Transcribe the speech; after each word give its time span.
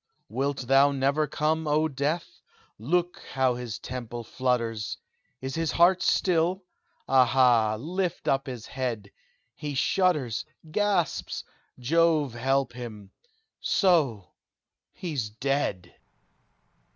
Wilt 0.29 0.61
thou 0.61 0.91
never 0.91 1.27
come, 1.27 1.67
oh 1.67 1.87
Death! 1.87 2.41
Look! 2.79 3.21
how 3.33 3.53
his 3.53 3.77
temple 3.77 4.23
flutters! 4.23 4.97
Is 5.41 5.53
his 5.53 5.73
heart 5.73 6.01
still? 6.01 6.63
Aha! 7.07 7.75
lift 7.75 8.27
up 8.27 8.47
his 8.47 8.65
head! 8.65 9.11
He 9.53 9.75
shudders 9.75 10.43
gasps 10.71 11.43
Jove 11.77 12.33
help 12.33 12.73
him! 12.73 13.11
so 13.59 14.29
he's 14.91 15.29
dead." 15.29 15.93